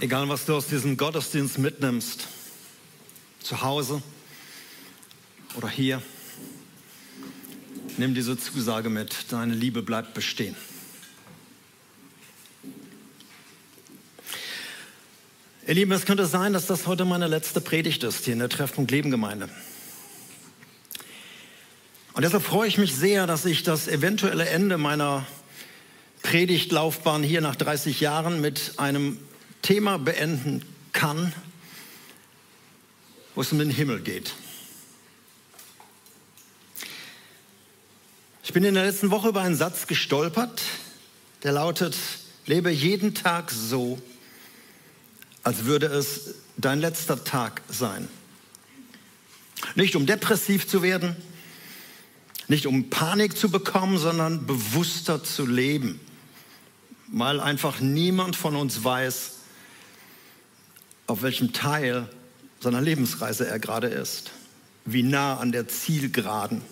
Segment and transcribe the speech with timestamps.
[0.00, 2.26] Egal, was du aus diesem Gottesdienst mitnimmst,
[3.40, 4.02] zu Hause
[5.56, 6.02] oder hier,
[7.96, 10.56] nimm diese Zusage mit, deine Liebe bleibt bestehen.
[15.66, 18.50] Ihr Lieben, es könnte sein, dass das heute meine letzte Predigt ist hier in der
[18.50, 19.48] Treffpunkt Leben Gemeinde.
[22.12, 25.24] Und deshalb freue ich mich sehr, dass ich das eventuelle Ende meiner
[26.22, 29.18] Predigtlaufbahn hier nach 30 Jahren mit einem
[29.64, 30.62] Thema beenden
[30.92, 31.32] kann,
[33.34, 34.34] wo es um den Himmel geht.
[38.42, 40.60] Ich bin in der letzten Woche über einen Satz gestolpert,
[41.44, 41.96] der lautet,
[42.44, 43.98] lebe jeden Tag so,
[45.42, 48.10] als würde es dein letzter Tag sein.
[49.76, 51.16] Nicht um depressiv zu werden,
[52.48, 56.00] nicht um Panik zu bekommen, sondern bewusster zu leben,
[57.06, 59.33] weil einfach niemand von uns weiß,
[61.06, 62.08] auf welchem Teil
[62.60, 64.30] seiner Lebensreise er gerade ist,
[64.84, 66.62] wie nah an der Zielgeraden.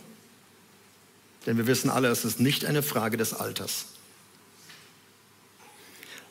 [1.47, 3.87] Denn wir wissen alle, es ist nicht eine Frage des Alters.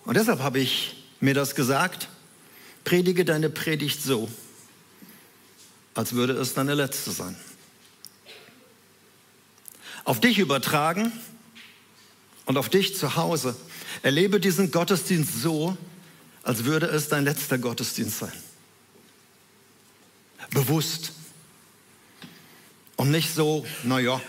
[0.06, 2.10] Und deshalb habe ich mir das gesagt,
[2.84, 4.30] predige deine Predigt so,
[5.94, 7.36] als würde es deine letzte sein.
[10.04, 11.12] Auf dich übertragen
[12.46, 13.56] und auf dich zu Hause.
[14.02, 15.78] Erlebe diesen Gottesdienst so,
[16.44, 18.34] als würde es dein letzter Gottesdienst sein.
[20.52, 21.14] Bewusst.
[22.96, 24.22] Und nicht so, naja,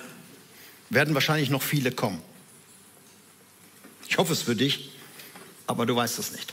[0.90, 2.22] werden wahrscheinlich noch viele kommen.
[4.08, 4.90] Ich hoffe es für dich,
[5.66, 6.52] aber du weißt es nicht.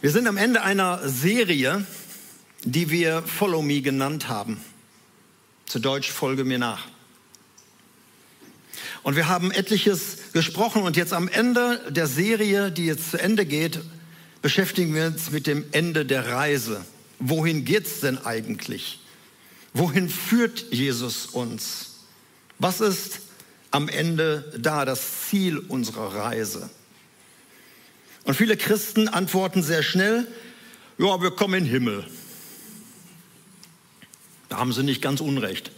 [0.00, 1.86] Wir sind am Ende einer Serie,
[2.62, 4.62] die wir Follow Me genannt haben.
[5.64, 6.86] Zu Deutsch folge mir nach.
[9.06, 13.46] Und wir haben etliches gesprochen und jetzt am Ende der Serie, die jetzt zu Ende
[13.46, 13.78] geht,
[14.42, 16.84] beschäftigen wir uns mit dem Ende der Reise.
[17.20, 18.98] Wohin geht's denn eigentlich?
[19.72, 22.00] Wohin führt Jesus uns?
[22.58, 23.20] Was ist
[23.70, 26.68] am Ende da, das Ziel unserer Reise?
[28.24, 30.26] Und viele Christen antworten sehr schnell,
[30.98, 32.04] ja, wir kommen in den Himmel.
[34.48, 35.70] Da haben sie nicht ganz unrecht.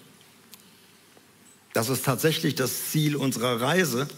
[1.73, 4.09] Das ist tatsächlich das Ziel unserer Reise.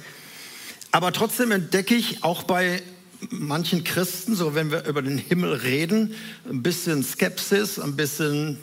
[0.92, 2.82] Aber trotzdem entdecke ich auch bei
[3.30, 6.14] manchen Christen, so wenn wir über den Himmel reden,
[6.48, 8.58] ein bisschen Skepsis, ein bisschen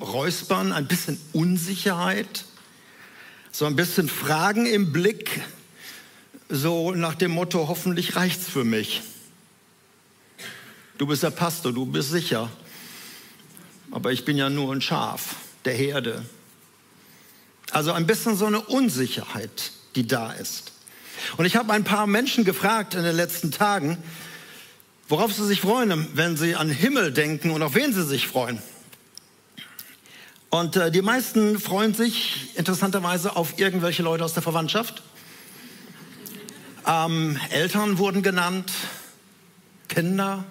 [0.00, 2.44] Räuspern, ein bisschen Unsicherheit,
[3.50, 5.40] so ein bisschen Fragen im Blick,
[6.48, 9.02] so nach dem Motto, hoffentlich reicht's für mich.
[10.98, 12.50] Du bist der Pastor, du bist sicher,
[13.90, 16.24] aber ich bin ja nur ein Schaf der Herde.
[17.72, 20.72] Also ein bisschen so eine Unsicherheit, die da ist.
[21.36, 23.98] Und ich habe ein paar Menschen gefragt in den letzten Tagen,
[25.08, 28.60] worauf sie sich freuen, wenn sie an Himmel denken und auf wen sie sich freuen.
[30.50, 35.02] Und äh, die meisten freuen sich interessanterweise auf irgendwelche Leute aus der Verwandtschaft.
[36.86, 38.70] Ähm, Eltern wurden genannt,
[39.88, 40.44] Kinder,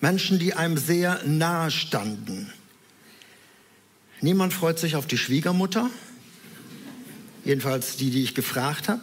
[0.00, 2.52] Menschen, die einem sehr nahe standen.
[4.20, 5.90] Niemand freut sich auf die Schwiegermutter
[7.44, 9.02] jedenfalls die, die ich gefragt habe.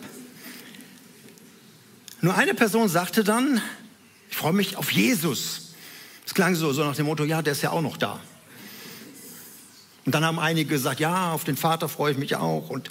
[2.21, 3.61] Nur eine Person sagte dann,
[4.29, 5.73] ich freue mich auf Jesus.
[6.25, 8.19] Es klang so, so nach dem Motto, ja, der ist ja auch noch da.
[10.05, 12.89] Und dann haben einige gesagt, ja, auf den Vater freue ich mich auch und,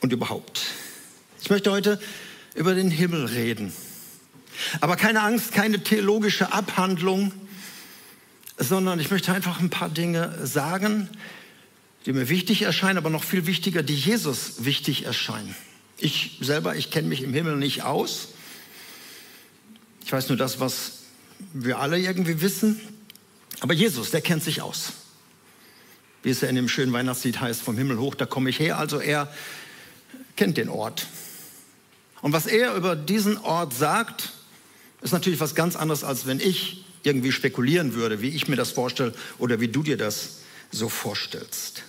[0.00, 0.62] und überhaupt.
[1.40, 2.00] Ich möchte heute
[2.54, 3.72] über den Himmel reden.
[4.80, 7.32] Aber keine Angst, keine theologische Abhandlung,
[8.56, 11.08] sondern ich möchte einfach ein paar Dinge sagen,
[12.06, 15.54] die mir wichtig erscheinen, aber noch viel wichtiger, die Jesus wichtig erscheinen.
[15.98, 18.28] Ich selber, ich kenne mich im Himmel nicht aus.
[20.04, 20.98] Ich weiß nur das, was
[21.52, 22.80] wir alle irgendwie wissen.
[23.60, 24.92] Aber Jesus, der kennt sich aus.
[26.22, 28.78] Wie es ja in dem schönen Weihnachtslied heißt, vom Himmel hoch, da komme ich her.
[28.78, 29.32] Also er
[30.36, 31.06] kennt den Ort.
[32.20, 34.32] Und was er über diesen Ort sagt,
[35.00, 38.72] ist natürlich was ganz anderes, als wenn ich irgendwie spekulieren würde, wie ich mir das
[38.72, 40.40] vorstelle oder wie du dir das
[40.70, 41.84] so vorstellst.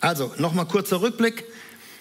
[0.00, 1.44] Also nochmal kurzer Rückblick.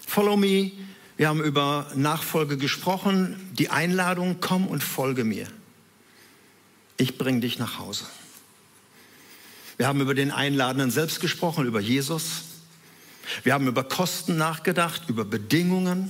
[0.08, 0.72] Follow me.
[1.18, 3.50] Wir haben über Nachfolge gesprochen.
[3.54, 5.48] Die Einladung, komm und folge mir.
[6.98, 8.06] Ich bringe dich nach Hause.
[9.78, 12.44] Wir haben über den Einladenden selbst gesprochen, über Jesus.
[13.44, 16.10] Wir haben über Kosten nachgedacht, über Bedingungen.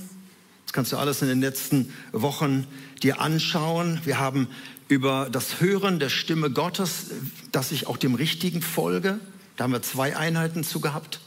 [0.66, 2.66] Das kannst du alles in den letzten Wochen
[3.02, 4.00] dir anschauen.
[4.04, 4.48] Wir haben
[4.86, 7.06] über das Hören der Stimme Gottes,
[7.50, 9.18] dass ich auch dem Richtigen folge.
[9.56, 11.20] Da haben wir zwei Einheiten zu gehabt.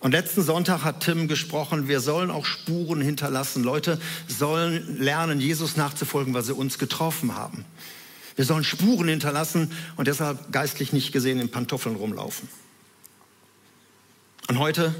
[0.00, 3.62] Und letzten Sonntag hat Tim gesprochen, wir sollen auch Spuren hinterlassen.
[3.62, 7.66] Leute sollen lernen, Jesus nachzufolgen, weil sie uns getroffen haben.
[8.34, 12.48] Wir sollen Spuren hinterlassen und deshalb geistlich nicht gesehen in Pantoffeln rumlaufen.
[14.48, 14.94] Und heute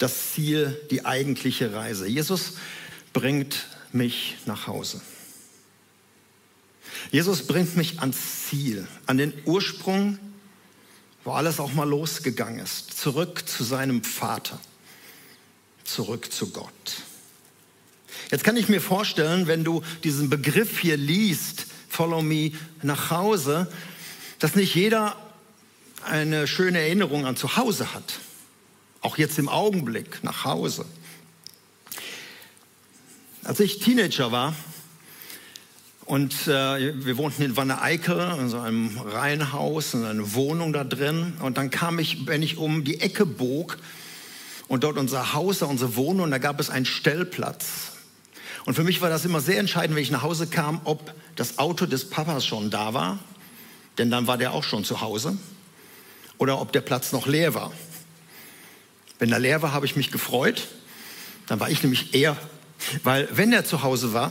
[0.00, 2.08] das Ziel, die eigentliche Reise.
[2.08, 2.54] Jesus
[3.12, 5.00] bringt mich nach Hause.
[7.12, 10.18] Jesus bringt mich ans Ziel, an den Ursprung,
[11.24, 14.58] wo alles auch mal losgegangen ist, zurück zu seinem Vater,
[15.84, 17.02] zurück zu Gott.
[18.30, 22.52] Jetzt kann ich mir vorstellen, wenn du diesen Begriff hier liest, Follow Me
[22.82, 23.70] nach Hause,
[24.38, 25.16] dass nicht jeder
[26.04, 28.18] eine schöne Erinnerung an zu Hause hat.
[29.02, 30.86] Auch jetzt im Augenblick nach Hause.
[33.44, 34.54] Als ich Teenager war,
[36.12, 41.32] und äh, wir wohnten in Wanne-Eickel, in so einem Reihenhaus, in einer Wohnung da drin.
[41.40, 43.78] Und dann kam ich, wenn ich um die Ecke bog
[44.68, 47.92] und dort unser Haus, unsere Wohnung, da gab es einen Stellplatz.
[48.66, 51.56] Und für mich war das immer sehr entscheidend, wenn ich nach Hause kam, ob das
[51.58, 53.18] Auto des Papas schon da war,
[53.96, 55.38] denn dann war der auch schon zu Hause,
[56.36, 57.72] oder ob der Platz noch leer war.
[59.18, 60.68] Wenn er leer war, habe ich mich gefreut.
[61.46, 62.36] Dann war ich nämlich eher,
[63.02, 64.30] weil wenn er zu Hause war,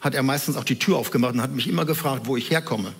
[0.00, 2.92] hat er meistens auch die Tür aufgemacht und hat mich immer gefragt, wo ich herkomme.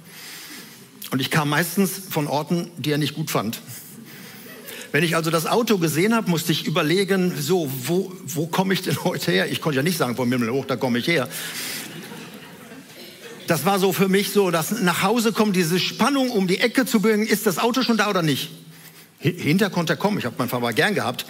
[1.10, 3.60] Und ich kam meistens von Orten, die er nicht gut fand.
[4.92, 8.82] Wenn ich also das Auto gesehen habe, musste ich überlegen, so, wo, wo komme ich
[8.82, 9.50] denn heute her?
[9.50, 11.28] Ich konnte ja nicht sagen, vom Himmel hoch, da komme ich her.
[13.46, 16.86] Das war so für mich so, dass nach Hause kommen, diese Spannung um die Ecke
[16.86, 18.50] zu bringen, ist das Auto schon da oder nicht?
[19.18, 21.26] Hinter konnte er kommen, ich habe meinen Vater gern gehabt,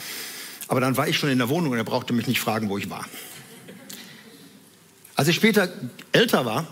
[0.68, 2.78] aber dann war ich schon in der Wohnung und er brauchte mich nicht fragen, wo
[2.78, 3.06] ich war.
[5.20, 5.68] Als ich später
[6.12, 6.66] älter war,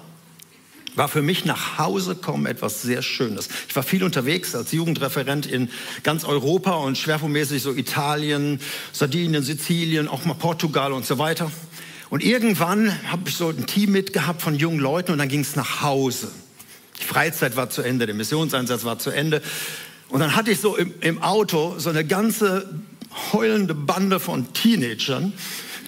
[0.95, 3.51] war für mich nach Hause kommen etwas sehr Schönes.
[3.69, 5.69] Ich war viel unterwegs als Jugendreferent in
[6.03, 8.59] ganz Europa und schwerpunktmäßig so Italien,
[8.91, 11.53] Sardinien, Sizilien, auch mal Portugal und so weiter.
[12.09, 15.55] Und irgendwann habe ich so ein Team mitgehabt von jungen Leuten und dann ging es
[15.55, 16.31] nach Hause.
[17.03, 19.43] Die Freizeit war zu Ende, der Missionseinsatz war zu Ende.
[20.09, 22.67] Und dann hatte ich so im, im Auto so eine ganze
[23.35, 25.35] heulende Bande von Teenagern,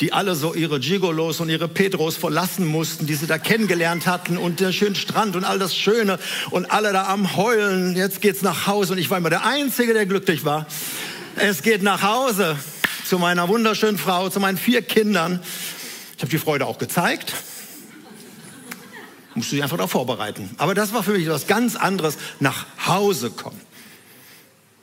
[0.01, 4.39] die alle so ihre Gigolos und ihre Pedros verlassen mussten, die sie da kennengelernt hatten
[4.39, 6.19] und der schöne Strand und all das Schöne
[6.51, 7.95] und alle da am Heulen.
[7.95, 10.67] Jetzt geht's nach Hause und ich war immer der Einzige, der glücklich war.
[11.37, 12.57] Es geht nach Hause
[13.05, 15.41] zu meiner wunderschönen Frau, zu meinen vier Kindern.
[16.17, 17.35] Ich habe die Freude auch gezeigt.
[19.35, 20.51] Musst du dich einfach darauf vorbereiten.
[20.57, 23.61] Aber das war für mich etwas ganz anderes, nach Hause kommen.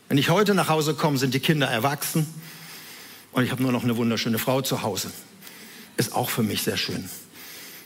[0.09, 2.27] Wenn ich heute nach Hause komme, sind die Kinder erwachsen
[3.31, 5.11] und ich habe nur noch eine wunderschöne Frau zu Hause.
[5.97, 7.09] Ist auch für mich sehr schön,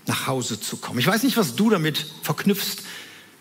[0.08, 1.00] nach Hause zu kommen.
[1.00, 2.84] Ich weiß nicht, was du damit verknüpfst.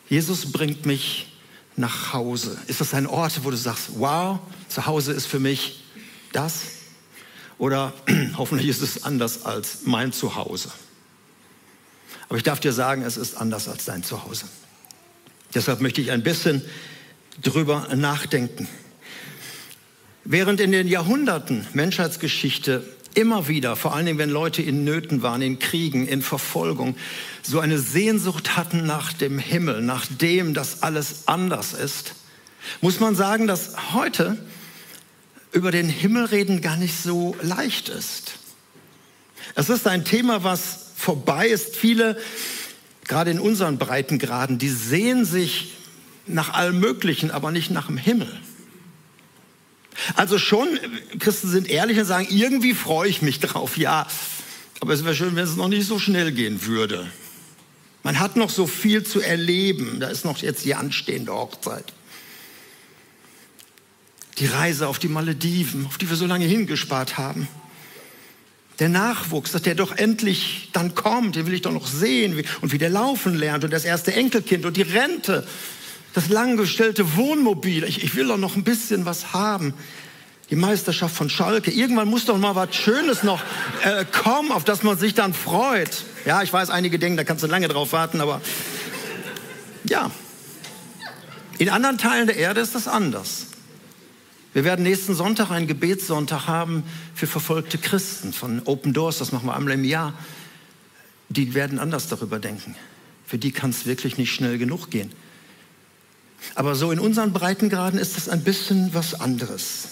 [0.08, 1.32] Jesus bringt mich
[1.76, 2.58] nach Hause.
[2.66, 4.38] Ist das ein Ort, wo du sagst, wow,
[4.68, 5.84] zu Hause ist für mich
[6.32, 6.62] das?
[7.58, 7.92] Oder
[8.36, 10.70] hoffentlich ist es anders als mein Zuhause.
[12.28, 14.46] Aber ich darf dir sagen, es ist anders als dein Zuhause.
[15.52, 16.62] Deshalb möchte ich ein bisschen
[17.42, 18.68] drüber nachdenken.
[20.24, 22.84] Während in den Jahrhunderten Menschheitsgeschichte
[23.14, 26.96] immer wieder, vor allen Dingen wenn Leute in Nöten waren, in Kriegen, in Verfolgung,
[27.42, 32.14] so eine Sehnsucht hatten nach dem Himmel, nach dem, dass alles anders ist,
[32.80, 34.36] muss man sagen, dass heute
[35.52, 38.34] über den Himmel reden gar nicht so leicht ist.
[39.54, 41.74] Es ist ein Thema, was vorbei ist.
[41.74, 42.16] Viele,
[43.08, 45.74] gerade in unseren Breitengraden, die sehen sich
[46.26, 48.30] nach allem Möglichen, aber nicht nach dem Himmel.
[50.14, 50.68] Also schon,
[51.18, 54.06] Christen sind ehrlich und sagen, irgendwie freue ich mich drauf, ja.
[54.80, 57.06] Aber es wäre schön, wenn es noch nicht so schnell gehen würde.
[58.02, 60.00] Man hat noch so viel zu erleben.
[60.00, 61.92] Da ist noch jetzt die anstehende Hochzeit.
[64.38, 67.46] Die Reise auf die Malediven, auf die wir so lange hingespart haben.
[68.78, 72.72] Der Nachwuchs, dass der doch endlich dann kommt, den will ich doch noch sehen und
[72.72, 75.46] wie der laufen lernt und das erste Enkelkind und die Rente
[76.14, 77.84] das langgestellte Wohnmobil.
[77.84, 79.74] Ich, ich will doch noch ein bisschen was haben.
[80.50, 81.70] Die Meisterschaft von Schalke.
[81.70, 83.40] Irgendwann muss doch mal was Schönes noch
[83.84, 86.04] äh, kommen, auf das man sich dann freut.
[86.24, 88.40] Ja, ich weiß, einige denken, da kannst du lange drauf warten, aber
[89.84, 90.10] ja.
[91.58, 93.46] In anderen Teilen der Erde ist das anders.
[94.52, 96.82] Wir werden nächsten Sonntag einen Gebetssonntag haben
[97.14, 100.14] für verfolgte Christen von Open Doors, das machen wir einmal im Jahr.
[101.28, 102.74] Die werden anders darüber denken.
[103.24, 105.12] Für die kann es wirklich nicht schnell genug gehen.
[106.54, 109.88] Aber so in unseren Breitengraden ist das ein bisschen was anderes.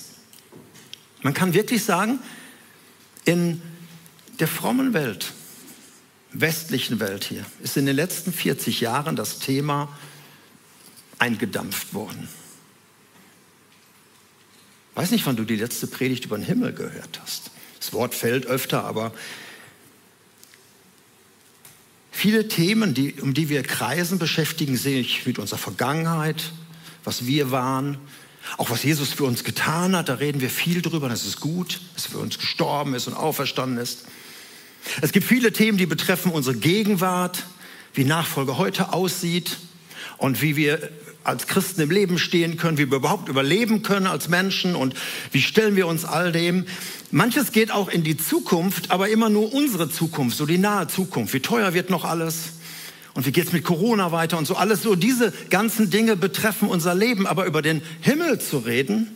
[1.22, 2.18] Man kann wirklich sagen,
[3.24, 3.60] in
[4.38, 5.32] der frommen Welt,
[6.32, 9.88] westlichen Welt hier, ist in den letzten 40 Jahren das Thema
[11.18, 12.28] eingedampft worden.
[14.94, 17.50] Weiß nicht, wann du die letzte Predigt über den Himmel gehört hast.
[17.78, 19.12] Das Wort fällt öfter, aber
[22.18, 26.50] viele Themen, die, um die wir kreisen, beschäftigen sich mit unserer Vergangenheit,
[27.04, 27.96] was wir waren,
[28.56, 30.08] auch was Jesus für uns getan hat.
[30.08, 31.08] Da reden wir viel drüber.
[31.08, 34.06] Das ist gut, dass er für uns gestorben ist und auferstanden ist.
[35.00, 37.44] Es gibt viele Themen, die betreffen unsere Gegenwart,
[37.94, 39.56] wie Nachfolge heute aussieht
[40.16, 40.90] und wie wir
[41.28, 44.94] als Christen im Leben stehen können, wie wir überhaupt überleben können als Menschen und
[45.30, 46.66] wie stellen wir uns all dem.
[47.10, 51.34] Manches geht auch in die Zukunft, aber immer nur unsere Zukunft, so die nahe Zukunft.
[51.34, 52.54] Wie teuer wird noch alles?
[53.14, 56.94] Und wie geht's mit Corona weiter und so alles so diese ganzen Dinge betreffen unser
[56.94, 59.14] Leben, aber über den Himmel zu reden,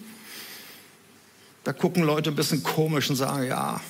[1.64, 3.81] da gucken Leute ein bisschen komisch und sagen, ja,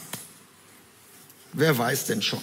[1.54, 2.42] wer weiß denn schon?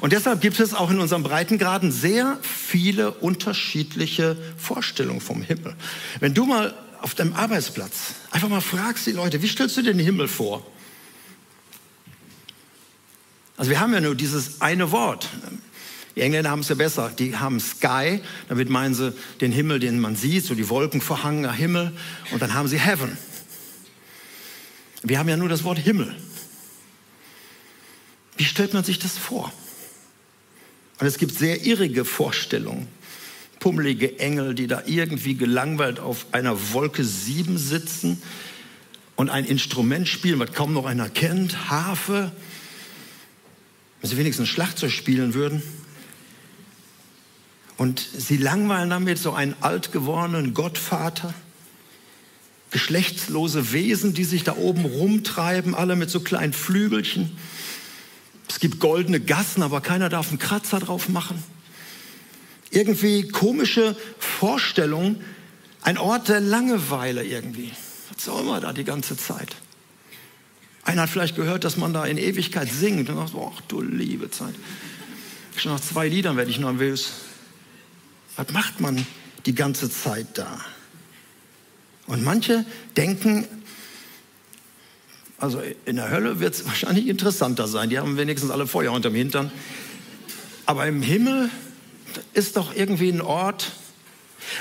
[0.00, 5.74] Und deshalb gibt es auch in unserem Breitengraden sehr viele unterschiedliche Vorstellungen vom Himmel.
[6.20, 9.92] Wenn du mal auf deinem Arbeitsplatz einfach mal fragst die Leute, wie stellst du dir
[9.92, 10.66] den Himmel vor?
[13.56, 15.28] Also wir haben ja nur dieses eine Wort.
[16.16, 17.10] Die Engländer haben es ja besser.
[17.10, 21.92] Die haben Sky, damit meinen sie den Himmel, den man sieht, so die wolkenverhangener Himmel.
[22.32, 23.16] Und dann haben sie Heaven.
[25.02, 26.14] Wir haben ja nur das Wort Himmel.
[28.36, 29.52] Wie stellt man sich das vor?
[31.00, 32.88] Und es gibt sehr irrige Vorstellungen.
[33.58, 38.20] Pummelige Engel, die da irgendwie gelangweilt auf einer Wolke sieben sitzen
[39.16, 42.32] und ein Instrument spielen, was kaum noch einer kennt, Harfe.
[44.00, 45.62] Wenn sie wenigstens Schlagzeug spielen würden.
[47.76, 51.34] Und sie langweilen damit so einen alt gewordenen Gottvater.
[52.70, 57.36] Geschlechtslose Wesen, die sich da oben rumtreiben, alle mit so kleinen Flügelchen.
[58.48, 61.42] Es gibt goldene Gassen, aber keiner darf einen Kratzer drauf machen.
[62.70, 65.24] Irgendwie komische Vorstellungen,
[65.82, 67.70] ein Ort der Langeweile irgendwie.
[68.10, 69.54] Was soll man da die ganze Zeit?
[70.84, 74.30] Einer hat vielleicht gehört, dass man da in Ewigkeit singt und sagt, ach du liebe
[74.30, 74.54] Zeit.
[75.56, 77.12] Schon nach zwei Liedern werde ich nervös.
[78.36, 79.06] Was macht man
[79.46, 80.60] die ganze Zeit da?
[82.06, 83.46] Und manche denken,
[85.44, 87.90] also in der Hölle wird es wahrscheinlich interessanter sein.
[87.90, 89.52] Die haben wenigstens alle Feuer unterm Hintern.
[90.66, 91.50] Aber im Himmel
[92.32, 93.72] ist doch irgendwie ein Ort.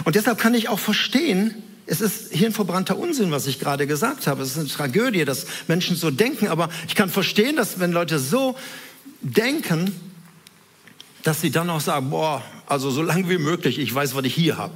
[0.04, 4.44] Und deshalb kann ich auch verstehen, es ist hirnverbrannter Unsinn, was ich gerade gesagt habe.
[4.44, 6.48] Es ist eine Tragödie, dass Menschen so denken.
[6.48, 8.58] Aber ich kann verstehen, dass wenn Leute so
[9.22, 9.94] denken,
[11.24, 14.36] dass sie dann auch sagen, boah, also so lange wie möglich, ich weiß, was ich
[14.36, 14.74] hier habe.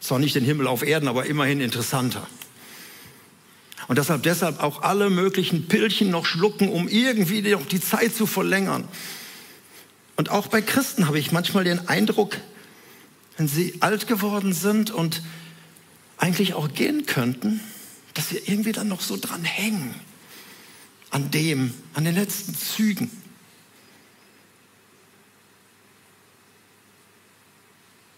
[0.00, 2.26] Zwar nicht den Himmel auf Erden, aber immerhin interessanter.
[3.88, 8.26] Und deshalb, deshalb auch alle möglichen Pillchen noch schlucken, um irgendwie noch die Zeit zu
[8.26, 8.86] verlängern.
[10.16, 12.36] Und auch bei Christen habe ich manchmal den Eindruck,
[13.38, 15.22] wenn sie alt geworden sind und
[16.18, 17.60] eigentlich auch gehen könnten,
[18.12, 19.94] dass sie irgendwie dann noch so dran hängen.
[21.10, 23.10] An dem, an den letzten Zügen.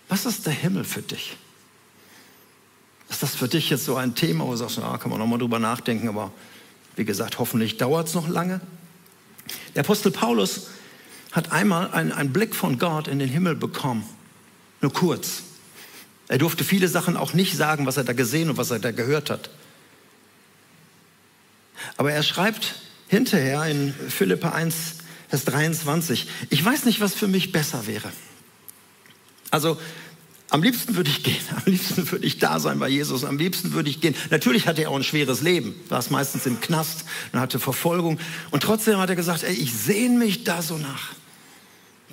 [0.09, 1.37] Was ist der Himmel für dich?
[3.11, 5.39] Ist das für dich jetzt so ein Thema, wo du sagst, ah, kann man nochmal
[5.39, 6.33] drüber nachdenken, aber
[6.97, 8.61] wie gesagt, hoffentlich dauert es noch lange?
[9.75, 10.69] Der Apostel Paulus
[11.33, 14.05] hat einmal einen, einen Blick von Gott in den Himmel bekommen,
[14.81, 15.43] nur kurz.
[16.29, 18.93] Er durfte viele Sachen auch nicht sagen, was er da gesehen und was er da
[18.93, 19.51] gehört hat.
[21.97, 22.77] Aber er schreibt
[23.09, 24.75] hinterher in Philippa 1,
[25.29, 28.13] Vers 23, ich weiß nicht, was für mich besser wäre.
[29.51, 29.79] Also
[30.51, 33.73] am liebsten würde ich gehen, am liebsten würde ich da sein bei Jesus, am liebsten
[33.73, 34.17] würde ich gehen.
[34.31, 38.19] Natürlich hatte er auch ein schweres Leben, war es meistens im Knast und hatte Verfolgung.
[38.51, 41.13] Und trotzdem hat er gesagt, ey, ich sehne mich da so nach,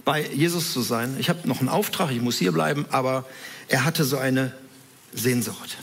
[0.06, 1.16] bei Jesus zu sein.
[1.20, 3.26] Ich habe noch einen Auftrag, ich muss hier bleiben, aber
[3.68, 4.54] er hatte so eine
[5.14, 5.78] Sehnsucht.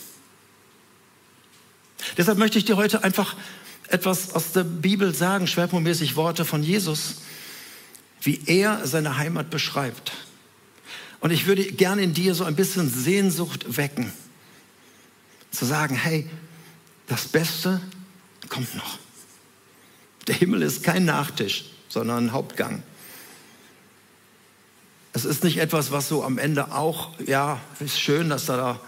[2.17, 3.35] Deshalb möchte ich dir heute einfach
[3.89, 7.23] etwas aus der Bibel sagen, schwerpunktmäßig Worte von Jesus,
[8.23, 10.13] wie er seine Heimat beschreibt.
[11.25, 14.13] Und ich würde gerne in dir so ein bisschen Sehnsucht wecken.
[15.51, 16.29] Zu sagen, hey,
[17.07, 17.81] das Beste
[18.51, 18.99] kommt noch.
[20.27, 22.83] Der Himmel ist kein Nachtisch, sondern ein Hauptgang.
[25.15, 28.81] Es ist nicht etwas, was so am Ende auch, ja, ist schön, dass da, da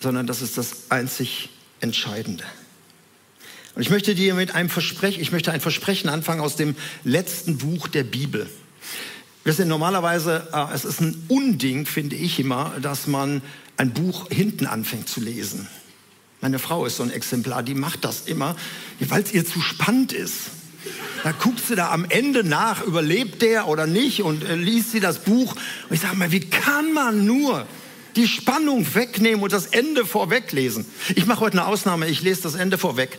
[0.00, 1.48] sondern das ist das einzig
[1.80, 2.44] Entscheidende.
[3.74, 7.56] Und ich möchte dir mit einem Versprechen, ich möchte ein Versprechen anfangen aus dem letzten
[7.56, 8.50] Buch der Bibel.
[9.50, 13.42] Wir sind normalerweise, äh, es ist ein Unding, finde ich immer, dass man
[13.76, 15.66] ein Buch hinten anfängt zu lesen.
[16.40, 18.54] Meine Frau ist so ein Exemplar, die macht das immer,
[19.00, 20.34] weil es ihr zu spannend ist.
[21.24, 25.00] Da guckt sie da am Ende nach, überlebt der oder nicht und äh, liest sie
[25.00, 25.56] das Buch.
[25.88, 27.66] Und ich sage mal, wie kann man nur?
[28.14, 30.84] die Spannung wegnehmen und das Ende vorweglesen.
[31.16, 33.18] Ich mache heute eine Ausnahme, ich lese das Ende vorweg.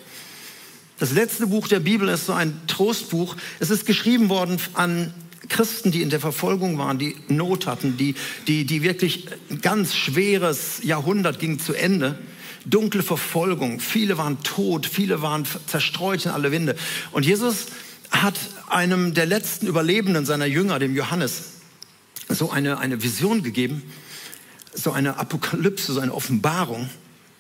[0.98, 3.36] Das letzte Buch der Bibel ist so ein Trostbuch.
[3.60, 5.14] Es ist geschrieben worden an
[5.52, 8.16] Christen, die in der Verfolgung waren, die Not hatten, die,
[8.48, 12.18] die, die wirklich ein ganz schweres Jahrhundert ging zu Ende.
[12.66, 13.80] Dunkle Verfolgung.
[13.80, 16.76] Viele waren tot, viele waren zerstreut in alle Winde.
[17.12, 17.68] Und Jesus
[18.12, 18.36] hat
[18.70, 21.44] einem der letzten Überlebenden seiner Jünger, dem Johannes,
[22.30, 23.84] so eine, eine Vision gegeben,
[24.74, 26.90] so eine Apokalypse, so eine Offenbarung,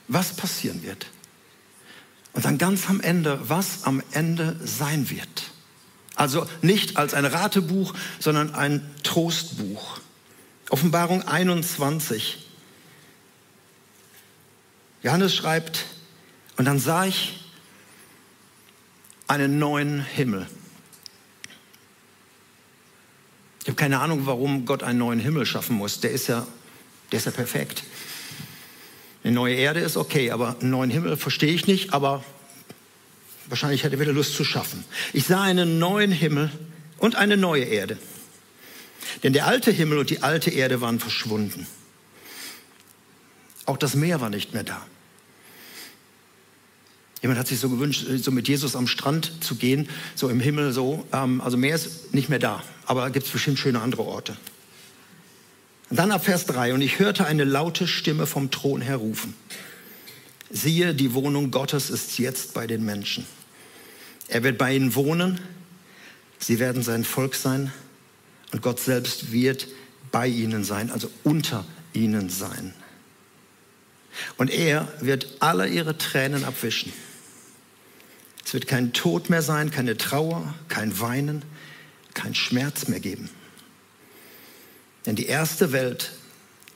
[0.09, 1.07] was passieren wird.
[2.33, 5.51] Und dann ganz am Ende, was am Ende sein wird.
[6.15, 9.99] Also nicht als ein Ratebuch, sondern ein Trostbuch.
[10.69, 12.37] Offenbarung 21.
[15.03, 15.85] Johannes schreibt,
[16.57, 17.39] und dann sah ich
[19.27, 20.47] einen neuen Himmel.
[23.61, 26.01] Ich habe keine Ahnung, warum Gott einen neuen Himmel schaffen muss.
[26.01, 26.45] Der ist ja,
[27.11, 27.83] der ist ja perfekt.
[29.23, 32.23] Eine neue Erde ist okay, aber einen neuen Himmel verstehe ich nicht, aber
[33.51, 34.83] wahrscheinlich hätte er wieder Lust zu schaffen.
[35.13, 36.49] Ich sah einen neuen Himmel
[36.97, 37.97] und eine neue Erde.
[39.23, 41.67] Denn der alte Himmel und die alte Erde waren verschwunden.
[43.65, 44.81] Auch das Meer war nicht mehr da.
[47.21, 50.71] Jemand hat sich so gewünscht, so mit Jesus am Strand zu gehen, so im Himmel
[50.71, 51.05] so.
[51.13, 54.35] Ähm, also Meer ist nicht mehr da, aber gibt es bestimmt schöne andere Orte.
[55.91, 59.35] Und dann ab Vers 3, und ich hörte eine laute Stimme vom Thron her rufen.
[60.49, 63.25] Siehe, die Wohnung Gottes ist jetzt bei den Menschen.
[64.31, 65.41] Er wird bei ihnen wohnen,
[66.39, 67.73] sie werden sein Volk sein
[68.53, 69.67] und Gott selbst wird
[70.09, 72.73] bei ihnen sein, also unter ihnen sein.
[74.37, 76.93] Und er wird alle ihre Tränen abwischen.
[78.45, 81.43] Es wird kein Tod mehr sein, keine Trauer, kein Weinen,
[82.13, 83.29] kein Schmerz mehr geben.
[85.05, 86.13] Denn die erste Welt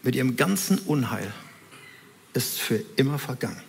[0.03, 1.31] mit ihrem ganzen Unheil
[2.33, 3.61] ist für immer vergangen.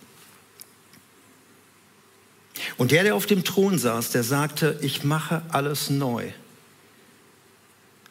[2.77, 6.31] Und der, der auf dem Thron saß, der sagte, ich mache alles neu.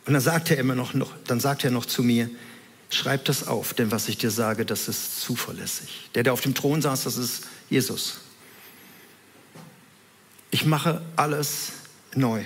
[0.06, 2.30] Und dann sagte er immer noch, noch, dann sagte er noch zu mir,
[2.90, 6.10] schreib das auf, denn was ich dir sage, das ist zuverlässig.
[6.14, 8.18] Der, der auf dem Thron saß, das ist Jesus.
[10.50, 11.72] Ich mache alles
[12.14, 12.44] neu.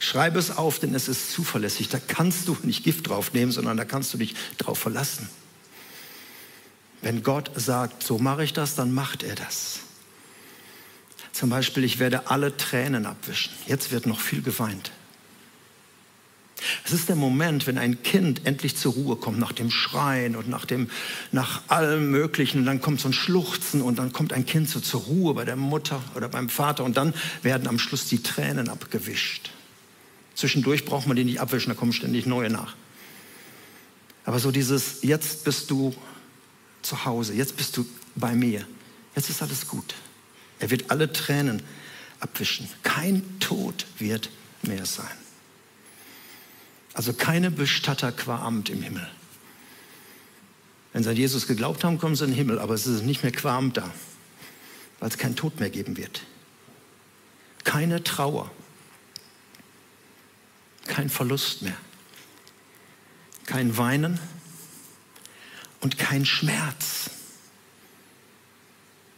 [0.00, 1.88] Schreibe es auf, denn es ist zuverlässig.
[1.88, 5.28] Da kannst du nicht Gift drauf nehmen, sondern da kannst du dich drauf verlassen.
[7.00, 9.80] Wenn Gott sagt, so mache ich das, dann macht er das.
[11.34, 13.52] Zum Beispiel, ich werde alle Tränen abwischen.
[13.66, 14.92] Jetzt wird noch viel geweint.
[16.84, 20.48] Es ist der Moment, wenn ein Kind endlich zur Ruhe kommt, nach dem Schreien und
[20.48, 20.88] nach, dem,
[21.32, 22.60] nach allem Möglichen.
[22.60, 25.44] Und dann kommt so ein Schluchzen und dann kommt ein Kind so zur Ruhe bei
[25.44, 26.84] der Mutter oder beim Vater.
[26.84, 29.50] Und dann werden am Schluss die Tränen abgewischt.
[30.36, 32.76] Zwischendurch braucht man die nicht abwischen, da kommen ständig neue nach.
[34.24, 35.92] Aber so dieses, jetzt bist du
[36.82, 38.64] zu Hause, jetzt bist du bei mir,
[39.16, 39.96] jetzt ist alles gut.
[40.64, 41.62] Er wird alle Tränen
[42.20, 42.66] abwischen.
[42.82, 44.30] Kein Tod wird
[44.62, 45.04] mehr sein.
[46.94, 49.06] Also keine Bestatter qua Amt im Himmel.
[50.94, 53.22] Wenn sie an Jesus geglaubt haben, kommen sie in den Himmel, aber es ist nicht
[53.22, 53.92] mehr qua Amt da,
[55.00, 56.22] weil es keinen Tod mehr geben wird.
[57.64, 58.50] Keine Trauer,
[60.86, 61.76] kein Verlust mehr,
[63.44, 64.18] kein Weinen
[65.82, 67.10] und kein Schmerz.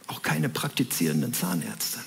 [0.06, 1.98] Auch keine praktizierenden Zahnärzte.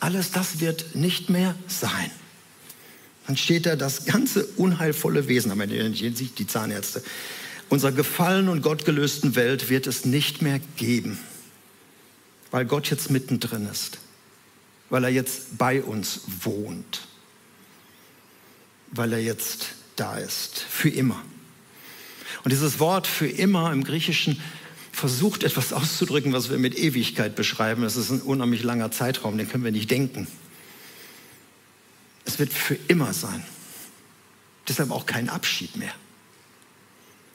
[0.00, 2.10] Alles das wird nicht mehr sein
[3.28, 7.04] dann steht da das ganze unheilvolle Wesen, aber die Zahnärzte,
[7.68, 11.18] unserer gefallenen und gottgelösten Welt wird es nicht mehr geben,
[12.50, 13.98] weil Gott jetzt mittendrin ist,
[14.88, 17.02] weil er jetzt bei uns wohnt,
[18.92, 21.22] weil er jetzt da ist, für immer.
[22.44, 24.40] Und dieses Wort für immer im Griechischen
[24.98, 27.82] versucht etwas auszudrücken, was wir mit Ewigkeit beschreiben.
[27.82, 30.26] Das ist ein unheimlich langer Zeitraum, den können wir nicht denken.
[32.24, 33.44] Es wird für immer sein.
[34.66, 35.94] Deshalb auch kein Abschied mehr.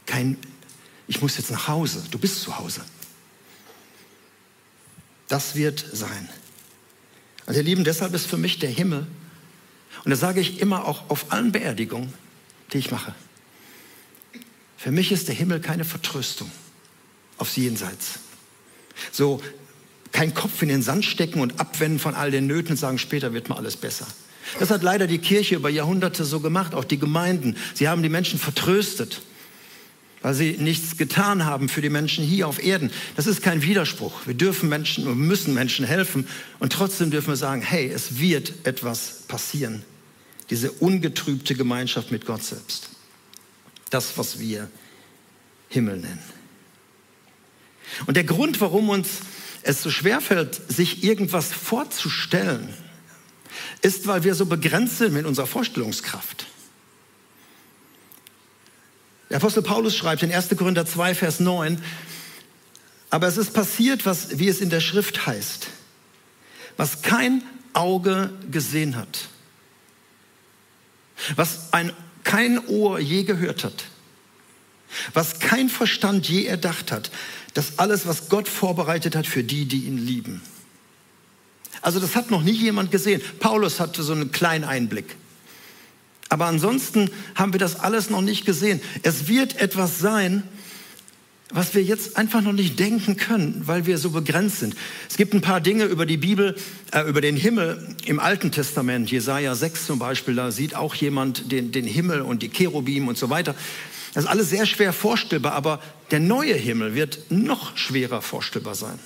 [0.06, 0.38] Kein,
[1.08, 2.04] ich muss jetzt nach Hause.
[2.12, 2.82] Du bist zu Hause.
[5.30, 6.28] Das wird sein.
[7.46, 9.08] Also ihr Lieben, deshalb ist für mich der Himmel,
[10.04, 12.14] und das sage ich immer auch auf allen Beerdigungen,
[12.74, 13.16] die ich mache.
[14.76, 16.52] Für mich ist der Himmel keine Vertröstung
[17.44, 18.20] aufs Jenseits.
[19.12, 19.42] So
[20.14, 23.34] kein Kopf in den Sand stecken und abwenden von all den Nöten und sagen, später
[23.34, 24.08] wird mal alles besser.
[24.60, 27.58] Das hat leider die Kirche über Jahrhunderte so gemacht, auch die Gemeinden.
[27.74, 29.22] Sie haben die Menschen vertröstet,
[30.22, 32.92] weil sie nichts getan haben für die Menschen hier auf Erden.
[33.18, 34.26] Das ist kein Widerspruch.
[34.26, 36.28] Wir dürfen Menschen und müssen Menschen helfen
[36.60, 39.84] und trotzdem dürfen wir sagen, hey, es wird etwas passieren.
[40.50, 42.90] Diese ungetrübte Gemeinschaft mit Gott selbst.
[43.90, 44.70] das, was wir
[45.70, 46.33] Himmel nennen.
[48.06, 49.20] Und der Grund, warum uns
[49.64, 52.74] es so schwerfällt, sich irgendwas vorzustellen,
[53.82, 56.48] ist, weil wir so begrenzt sind mit unserer Vorstellungskraft.
[59.30, 60.50] Der Apostel Paulus schreibt in 1.
[60.58, 61.82] Korinther 2, Vers 9,
[63.10, 65.68] aber es ist passiert, was, wie es in der Schrift heißt,
[66.78, 69.30] was kein Auge gesehen hat,
[71.36, 73.86] was ein, kein Ohr je gehört hat,
[75.14, 77.12] was kein Verstand je erdacht hat,
[77.54, 80.42] das alles, was Gott vorbereitet hat für die, die ihn lieben.
[81.82, 83.22] Also das hat noch nie jemand gesehen.
[83.40, 85.16] Paulus hatte so einen kleinen Einblick.
[86.30, 88.82] Aber ansonsten haben wir das alles noch nicht gesehen.
[89.04, 90.44] Es wird etwas sein,
[91.52, 94.76] was wir jetzt einfach noch nicht denken können, weil wir so begrenzt sind.
[95.08, 96.56] Es gibt ein paar Dinge über die Bibel,
[96.92, 101.52] äh, über den Himmel im Alten Testament, Jesaja 6 zum Beispiel, da sieht auch jemand
[101.52, 103.54] den, den Himmel und die Cherubim und so weiter.
[104.14, 109.00] Das ist alles sehr schwer vorstellbar, aber der neue Himmel wird noch schwerer vorstellbar sein.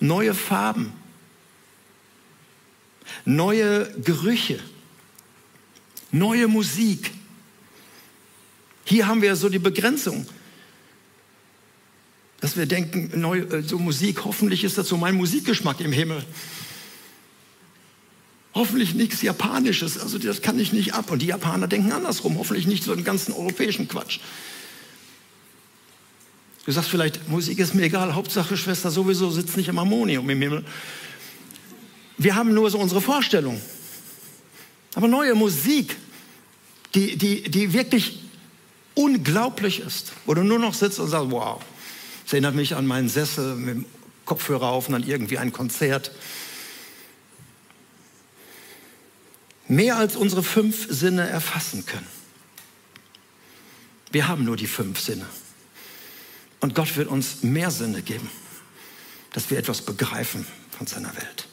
[0.00, 0.92] Neue Farben,
[3.24, 4.58] neue Gerüche,
[6.10, 7.12] neue Musik.
[8.84, 10.26] Hier haben wir so die Begrenzung,
[12.40, 16.24] dass wir denken, neu, äh, so Musik, hoffentlich ist das so mein Musikgeschmack im Himmel.
[18.54, 21.10] Hoffentlich nichts Japanisches, also das kann ich nicht ab.
[21.10, 24.20] Und die Japaner denken andersrum, hoffentlich nicht so einen ganzen europäischen Quatsch.
[26.64, 30.40] Du sagst vielleicht, Musik ist mir egal, Hauptsache Schwester sowieso sitzt nicht im Harmonium im
[30.40, 30.64] Himmel.
[32.18, 33.60] Wir haben nur so unsere Vorstellung.
[34.94, 35.96] Aber neue Musik,
[36.94, 38.20] die, die, die wirklich
[38.94, 41.60] unglaublich ist, wo du nur noch sitzt und sagst, wow,
[42.24, 43.84] das erinnert mich an meinen Sessel mit dem
[44.26, 46.12] Kopfhörer auf und dann irgendwie ein Konzert.
[49.72, 52.06] Mehr als unsere fünf Sinne erfassen können.
[54.10, 55.24] Wir haben nur die fünf Sinne.
[56.60, 58.28] Und Gott wird uns mehr Sinne geben,
[59.32, 61.48] dass wir etwas begreifen von seiner Welt.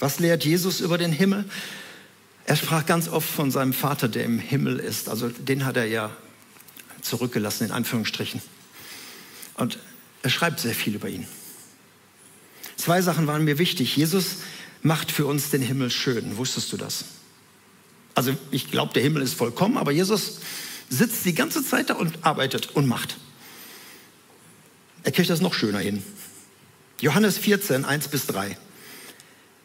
[0.00, 1.44] Was lehrt Jesus über den Himmel?
[2.46, 5.08] Er sprach ganz oft von seinem Vater, der im Himmel ist.
[5.08, 6.10] Also den hat er ja
[7.00, 8.42] zurückgelassen, in Anführungsstrichen.
[9.54, 9.78] Und
[10.24, 11.28] er schreibt sehr viel über ihn.
[12.76, 13.94] Zwei Sachen waren mir wichtig.
[13.94, 14.38] Jesus
[14.82, 16.36] macht für uns den Himmel schön.
[16.36, 17.04] Wusstest du das?
[18.14, 20.40] Also ich glaube, der Himmel ist vollkommen, aber Jesus
[20.88, 23.16] sitzt die ganze Zeit da und arbeitet und macht.
[25.04, 26.02] Er kriegt das noch schöner hin.
[27.00, 28.58] Johannes 14, 1 bis 3.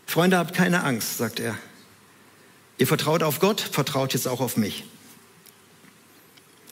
[0.06, 1.58] Freunde, habt keine Angst, sagt er.
[2.78, 4.86] Ihr vertraut auf Gott, vertraut jetzt auch auf mich.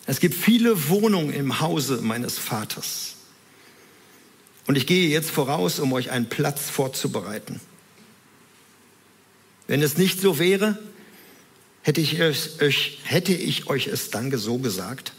[0.06, 3.15] Es gibt viele Wohnungen im Hause meines Vaters.
[4.67, 7.60] Und ich gehe jetzt voraus, um euch einen Platz vorzubereiten.
[9.67, 10.78] Wenn es nicht so wäre,
[11.82, 15.13] hätte ich, euch, hätte ich euch es dann so gesagt.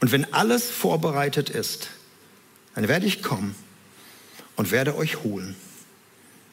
[0.00, 1.88] Und wenn alles vorbereitet ist,
[2.74, 3.54] dann werde ich kommen
[4.56, 5.56] und werde euch holen,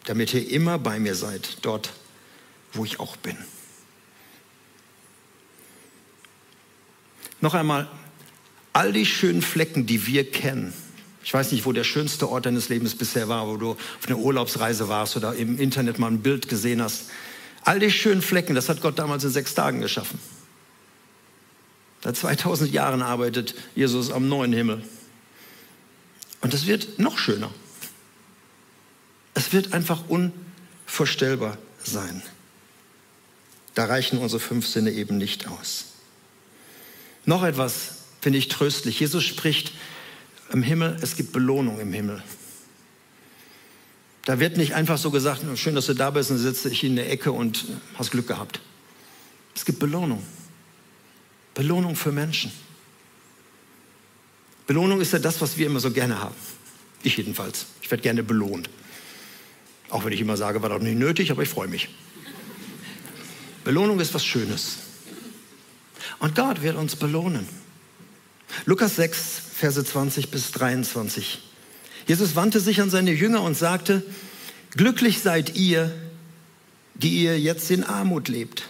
[0.06, 1.94] damit ihr immer bei mir seid, dort,
[2.72, 3.38] wo ich auch bin.
[7.42, 7.90] Noch einmal,
[8.72, 10.74] all die schönen Flecken, die wir kennen,
[11.24, 14.18] ich weiß nicht, wo der schönste Ort deines Lebens bisher war, wo du auf einer
[14.18, 17.10] Urlaubsreise warst oder im Internet mal ein Bild gesehen hast.
[17.64, 20.20] All die schönen Flecken, das hat Gott damals in sechs Tagen geschaffen.
[22.04, 24.84] Seit 2000 Jahren arbeitet Jesus am neuen Himmel.
[26.42, 27.50] Und es wird noch schöner.
[29.34, 32.22] Es wird einfach unvorstellbar sein.
[33.76, 35.86] Da reichen unsere fünf Sinne eben nicht aus.
[37.26, 39.00] Noch etwas finde ich tröstlich.
[39.00, 39.72] Jesus spricht
[40.54, 42.22] im Himmel, es gibt Belohnung im Himmel.
[44.26, 46.96] Da wird nicht einfach so gesagt, schön, dass du da bist und sitze ich in
[46.96, 48.62] der Ecke und hast Glück gehabt.
[49.56, 50.24] Es gibt Belohnung.
[51.56, 52.52] Belohnung für Menschen.
[54.66, 56.36] Belohnung ist ja das, was wir immer so gerne haben.
[57.02, 57.66] Ich jedenfalls.
[57.82, 58.70] Ich werde gerne belohnt.
[59.90, 61.90] Auch wenn ich immer sage, war doch nicht nötig, aber ich freue mich.
[63.64, 64.78] Belohnung ist was Schönes.
[66.20, 67.48] Und Gott wird uns belohnen.
[68.66, 71.42] Lukas 6, Verse 20 bis 23.
[72.08, 74.04] Jesus wandte sich an seine Jünger und sagte,
[74.72, 75.92] glücklich seid ihr,
[76.96, 78.64] die ihr jetzt in Armut lebt.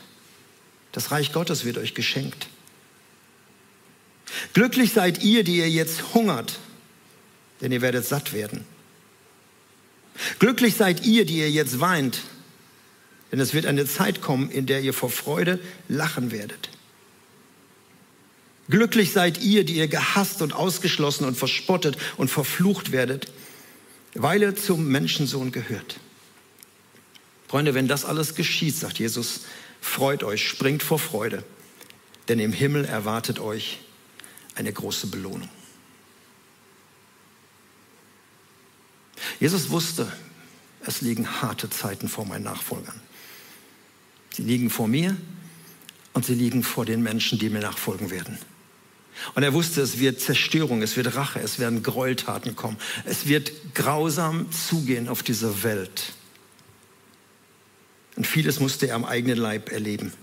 [0.91, 2.47] Das Reich Gottes wird euch geschenkt.
[4.53, 6.59] Glücklich seid ihr, die ihr jetzt hungert,
[7.61, 8.65] denn ihr werdet satt werden.
[10.39, 12.21] Glücklich seid ihr, die ihr jetzt weint,
[13.31, 16.69] denn es wird eine Zeit kommen, in der ihr vor Freude lachen werdet.
[18.69, 23.31] Glücklich seid ihr, die ihr gehasst und ausgeschlossen und verspottet und verflucht werdet,
[24.13, 25.99] weil ihr zum Menschensohn gehört.
[27.47, 29.41] Freunde, wenn das alles geschieht, sagt Jesus,
[29.83, 31.43] Freut euch, springt vor Freude,
[32.29, 33.79] denn im Himmel erwartet euch
[34.55, 35.49] eine große Belohnung.
[39.41, 40.09] Jesus wusste,
[40.85, 42.99] es liegen harte Zeiten vor meinen Nachfolgern.
[44.31, 45.17] Sie liegen vor mir
[46.13, 48.37] und sie liegen vor den Menschen, die mir nachfolgen werden.
[49.35, 52.77] Und er wusste, es wird Zerstörung, es wird Rache, es werden Gräueltaten kommen.
[53.05, 56.13] Es wird grausam zugehen auf dieser Welt.
[58.15, 60.13] Und vieles musste er am eigenen Leib erleben.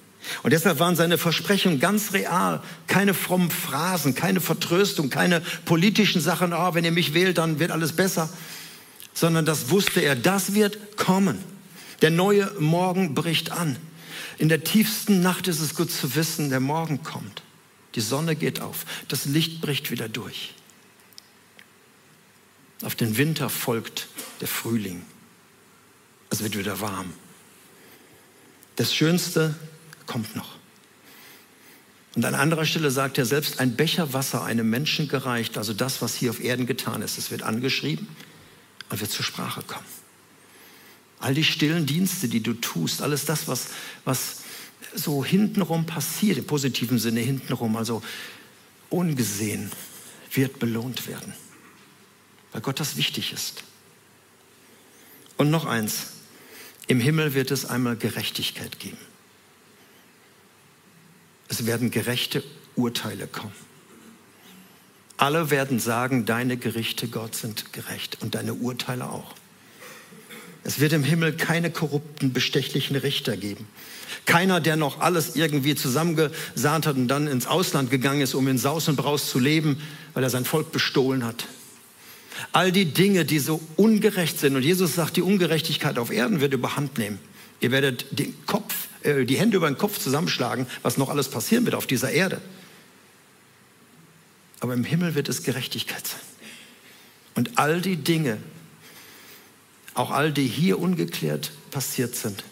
[0.43, 2.63] Und deshalb waren seine Versprechungen ganz real.
[2.87, 7.71] Keine frommen Phrasen, keine Vertröstung, keine politischen Sachen, oh, wenn ihr mich wählt, dann wird
[7.71, 8.29] alles besser.
[9.15, 11.39] Sondern das wusste er, das wird kommen.
[12.03, 13.77] Der neue Morgen bricht an.
[14.39, 17.43] In der tiefsten Nacht ist es gut zu wissen, der Morgen kommt.
[17.95, 20.55] Die Sonne geht auf, das Licht bricht wieder durch.
[22.83, 24.09] Auf den Winter folgt
[24.41, 25.05] der Frühling.
[26.31, 27.13] Es wird wieder warm.
[28.77, 29.55] Das Schönste
[30.07, 30.57] kommt noch.
[32.15, 36.03] Und an anderer Stelle sagt er, selbst ein Becher Wasser einem Menschen gereicht, also das,
[36.03, 38.09] was hier auf Erden getan ist, es wird angeschrieben
[38.89, 39.87] und wird zur Sprache kommen.
[41.21, 43.69] All die stillen Dienste, die du tust, alles das, was,
[44.05, 44.40] was
[44.95, 48.03] so hintenrum passiert, im positiven Sinne hintenrum, also
[48.89, 49.71] ungesehen,
[50.33, 51.35] wird belohnt werden,
[52.53, 53.65] weil Gott das wichtig ist.
[55.37, 56.09] Und noch eins,
[56.87, 58.99] im Himmel wird es einmal Gerechtigkeit geben.
[61.49, 62.45] Es werden gerechte
[62.77, 63.55] Urteile kommen.
[65.17, 69.35] Alle werden sagen, deine Gerichte, Gott, sind gerecht und deine Urteile auch.
[70.71, 73.67] Es wird im Himmel keine korrupten, bestechlichen Richter geben.
[74.25, 78.57] Keiner, der noch alles irgendwie zusammengesahnt hat und dann ins Ausland gegangen ist, um in
[78.57, 79.83] Saus und Braus zu leben,
[80.15, 81.49] weil er sein Volk bestohlen hat.
[82.53, 84.55] All die Dinge, die so ungerecht sind.
[84.55, 87.19] Und Jesus sagt, die Ungerechtigkeit auf Erden wird überhand nehmen.
[87.61, 91.65] Ihr werdet den Kopf, äh, die Hände über den Kopf zusammenschlagen, was noch alles passieren
[91.65, 92.41] wird auf dieser Erde.
[94.61, 96.21] Aber im Himmel wird es Gerechtigkeit sein.
[97.35, 98.39] Und all die Dinge,
[99.95, 102.45] auch all die hier ungeklärt passiert sind,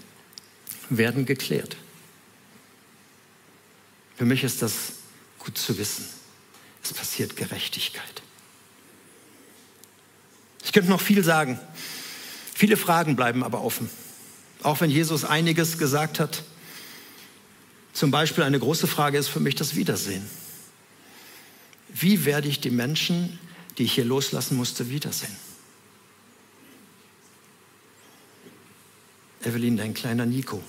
[0.91, 1.77] werden geklärt.
[4.17, 4.93] Für mich ist das
[5.39, 6.05] gut zu wissen.
[6.83, 8.23] Es passiert Gerechtigkeit.
[10.65, 11.59] Ich könnte noch viel sagen.
[12.55, 13.89] Viele Fragen bleiben aber offen.
[14.63, 16.43] Auch wenn Jesus einiges gesagt hat.
[17.93, 20.29] Zum Beispiel eine große Frage ist für mich das Wiedersehen.
[21.89, 23.39] Wie werde ich die Menschen,
[23.77, 25.35] die ich hier loslassen musste, wiedersehen?
[29.45, 30.63] Evelyn, dein kleiner Nico.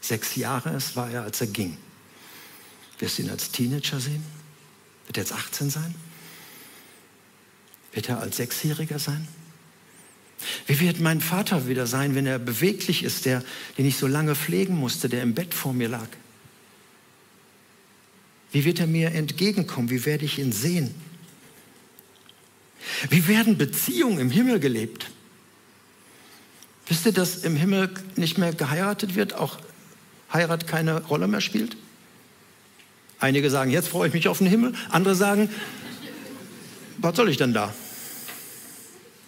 [0.00, 1.76] Sechs Jahre war er, als er ging.
[2.98, 4.24] Wirst du ihn als Teenager sehen?
[5.06, 5.94] Wird er jetzt 18 sein?
[7.92, 9.26] Wird er als Sechsjähriger sein?
[10.66, 13.44] Wie wird mein Vater wieder sein, wenn er beweglich ist, der,
[13.76, 16.08] den ich so lange pflegen musste, der im Bett vor mir lag?
[18.52, 19.90] Wie wird er mir entgegenkommen?
[19.90, 20.94] Wie werde ich ihn sehen?
[23.08, 25.10] Wie werden Beziehungen im Himmel gelebt?
[26.90, 29.58] Wisst ihr, dass im Himmel nicht mehr geheiratet wird, auch
[30.32, 31.76] Heirat keine Rolle mehr spielt?
[33.20, 34.74] Einige sagen, jetzt freue ich mich auf den Himmel.
[34.88, 35.48] Andere sagen,
[36.98, 37.66] was soll ich denn da?
[37.66, 37.76] Das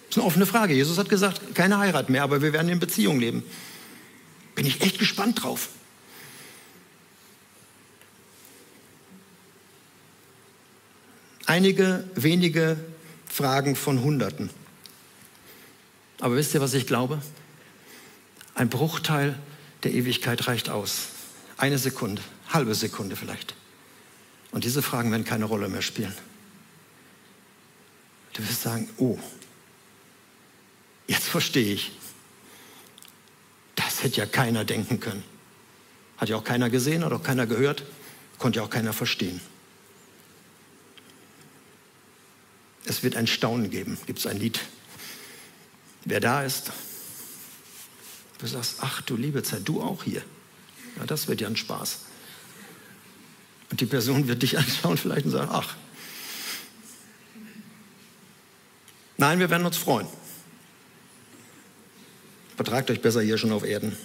[0.09, 0.73] ist eine offene Frage.
[0.73, 3.43] Jesus hat gesagt, keine Heirat mehr, aber wir werden in Beziehung leben.
[4.55, 5.69] Bin ich echt gespannt drauf.
[11.45, 12.75] Einige wenige
[13.29, 14.49] Fragen von Hunderten.
[16.19, 17.21] Aber wisst ihr, was ich glaube?
[18.55, 19.37] Ein Bruchteil
[19.83, 21.07] der Ewigkeit reicht aus.
[21.57, 23.55] Eine Sekunde, halbe Sekunde vielleicht.
[24.51, 26.13] Und diese Fragen werden keine Rolle mehr spielen.
[28.33, 29.17] Du wirst sagen, oh,
[31.07, 31.91] jetzt verstehe ich.
[33.75, 35.23] Das hätte ja keiner denken können.
[36.17, 37.83] Hat ja auch keiner gesehen, hat auch keiner gehört,
[38.37, 39.41] konnte ja auch keiner verstehen.
[42.85, 44.59] Es wird ein Staunen geben, gibt es ein Lied.
[46.05, 46.71] Wer da ist,
[48.43, 50.21] Du sagst, ach du liebe Zeit, du auch hier.
[50.97, 51.99] Ja, das wird ja ein Spaß.
[53.71, 55.77] Und die Person wird dich anschauen vielleicht und sagen, ach.
[59.15, 60.07] Nein, wir werden uns freuen.
[62.57, 63.95] Vertragt euch besser hier schon auf Erden.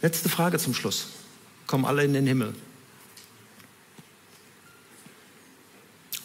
[0.00, 1.06] Letzte Frage zum Schluss.
[1.68, 2.52] Kommen alle in den Himmel?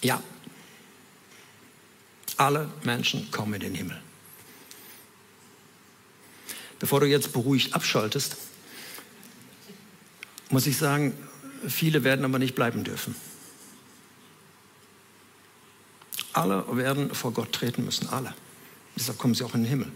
[0.01, 0.23] Ja.
[2.38, 4.01] Alle Menschen kommen in den Himmel.
[6.79, 8.37] Bevor du jetzt beruhigt abschaltest,
[10.49, 11.13] muss ich sagen,
[11.67, 13.15] viele werden aber nicht bleiben dürfen.
[16.33, 18.33] Alle werden vor Gott treten müssen, alle.
[18.95, 19.91] Deshalb kommen sie auch in den Himmel.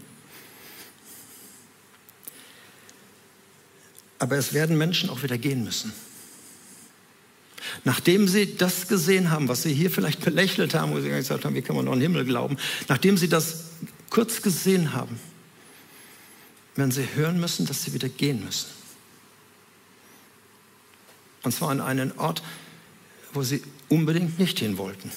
[4.18, 5.92] Aber es werden Menschen auch wieder gehen müssen.
[7.84, 11.54] Nachdem sie das gesehen haben, was sie hier vielleicht belächelt haben, wo sie gesagt haben,
[11.54, 12.56] wie kann man noch an den Himmel glauben,
[12.88, 13.64] nachdem sie das
[14.10, 15.18] kurz gesehen haben,
[16.76, 18.68] werden sie hören müssen, dass sie wieder gehen müssen.
[21.42, 22.42] Und zwar an einen Ort,
[23.32, 25.10] wo sie unbedingt nicht hin wollten,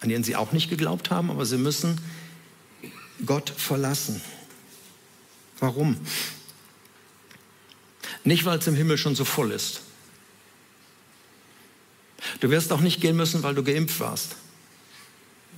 [0.00, 2.00] an den sie auch nicht geglaubt haben, aber sie müssen
[3.26, 4.20] Gott verlassen.
[5.58, 5.96] Warum?
[8.24, 9.80] Nicht, weil es im Himmel schon so voll ist.
[12.40, 14.36] Du wirst auch nicht gehen müssen, weil du geimpft warst.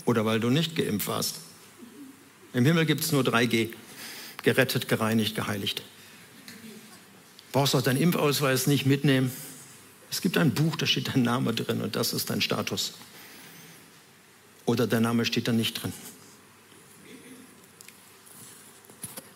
[0.06, 1.36] Oder weil du nicht geimpft warst.
[2.52, 3.70] Im Himmel gibt es nur 3G.
[4.44, 5.82] Gerettet, gereinigt, geheiligt.
[7.52, 9.32] Brauchst auch deinen Impfausweis nicht mitnehmen.
[10.10, 12.94] Es gibt ein Buch, da steht dein Name drin und das ist dein Status.
[14.66, 15.92] Oder dein Name steht da nicht drin.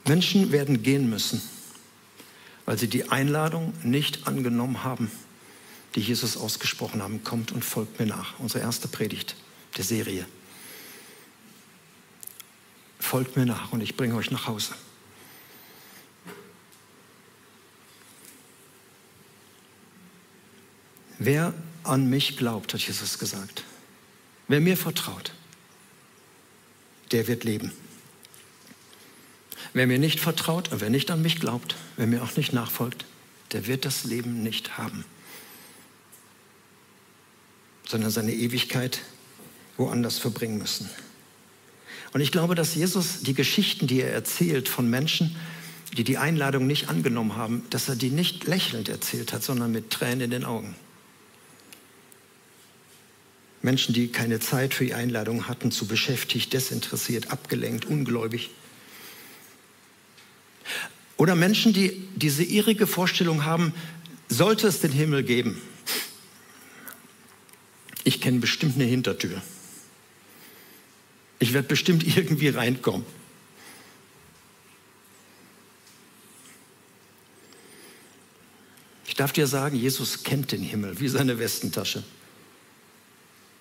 [0.06, 1.40] Menschen werden gehen müssen,
[2.64, 5.10] weil sie die Einladung nicht angenommen haben,
[5.94, 7.24] die Jesus ausgesprochen haben.
[7.24, 8.38] Kommt und folgt mir nach.
[8.38, 9.36] Unsere erste Predigt
[9.76, 10.26] der Serie.
[12.98, 14.74] Folgt mir nach und ich bringe euch nach Hause.
[21.18, 21.52] Wer
[21.82, 23.64] an mich glaubt, hat Jesus gesagt,
[24.46, 25.32] wer mir vertraut,
[27.10, 27.72] der wird leben.
[29.72, 33.04] Wer mir nicht vertraut und wer nicht an mich glaubt, wer mir auch nicht nachfolgt,
[33.52, 35.04] der wird das Leben nicht haben,
[37.86, 39.00] sondern seine Ewigkeit
[39.76, 40.88] woanders verbringen müssen.
[42.12, 45.36] Und ich glaube, dass Jesus die Geschichten, die er erzählt von Menschen,
[45.96, 49.90] die die Einladung nicht angenommen haben, dass er die nicht lächelnd erzählt hat, sondern mit
[49.90, 50.74] Tränen in den Augen.
[53.62, 58.50] Menschen, die keine Zeit für die Einladung hatten, zu beschäftigt, desinteressiert, abgelenkt, ungläubig.
[61.16, 63.74] Oder Menschen, die diese irrige Vorstellung haben,
[64.28, 65.60] sollte es den Himmel geben,
[68.04, 69.42] ich kenne bestimmt eine Hintertür.
[71.40, 73.04] Ich werde bestimmt irgendwie reinkommen.
[79.06, 82.02] Ich darf dir sagen, Jesus kennt den Himmel wie seine Westentasche.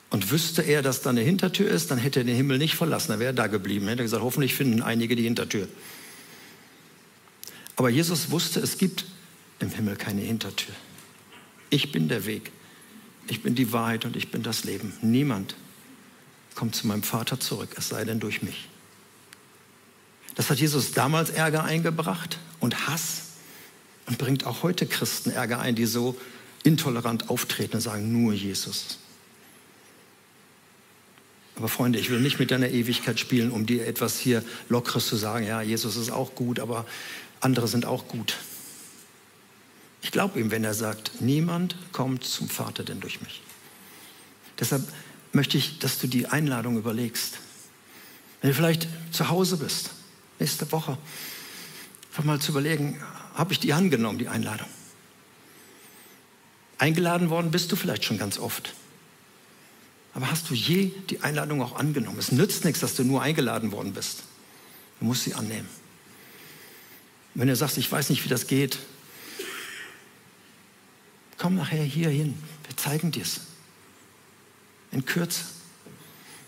[0.10, 3.10] Und wüsste er, dass da eine Hintertür ist, dann hätte er den Himmel nicht verlassen,
[3.10, 3.88] dann wäre er da geblieben.
[3.88, 5.68] Er hätte gesagt, hoffentlich finden einige die Hintertür.
[7.76, 9.06] Aber Jesus wusste, es gibt
[9.60, 10.74] im Himmel keine Hintertür.
[11.70, 12.52] Ich bin der Weg,
[13.28, 14.94] ich bin die Wahrheit und ich bin das Leben.
[15.02, 15.56] Niemand
[16.56, 18.70] kommt zu meinem Vater zurück, es sei denn durch mich.
[20.36, 23.24] Das hat Jesus damals Ärger eingebracht und Hass
[24.06, 26.16] und bringt auch heute Christen Ärger ein, die so
[26.64, 29.00] intolerant auftreten und sagen, nur Jesus.
[31.58, 35.16] Aber Freunde, ich will nicht mit deiner Ewigkeit spielen, um dir etwas hier Lockeres zu
[35.16, 35.46] sagen.
[35.46, 36.86] Ja, Jesus ist auch gut, aber
[37.42, 38.38] andere sind auch gut.
[40.04, 43.42] Ich glaube ihm, wenn er sagt, niemand kommt zum Vater denn durch mich.
[44.60, 44.88] Deshalb
[45.34, 47.40] möchte ich, dass du die Einladung überlegst.
[48.42, 49.90] Wenn du vielleicht zu Hause bist,
[50.40, 50.98] nächste Woche,
[52.12, 53.02] einfach mal zu überlegen,
[53.34, 54.68] habe ich die angenommen, die Einladung?
[56.78, 58.74] Eingeladen worden bist du vielleicht schon ganz oft.
[60.18, 62.18] Aber hast du je die Einladung auch angenommen?
[62.18, 64.24] Es nützt nichts, dass du nur eingeladen worden bist.
[65.00, 65.70] Du musst sie annehmen.
[67.36, 68.80] Wenn du sagst, ich weiß nicht, wie das geht,
[71.38, 72.34] komm nachher hier hin.
[72.66, 73.42] Wir zeigen dir es.
[74.92, 75.44] In Kürze,